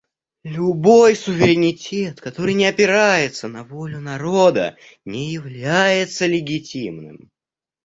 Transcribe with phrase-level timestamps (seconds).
[0.45, 7.29] Любой суверенитет, который не опирается на волю народа, не является легитимным.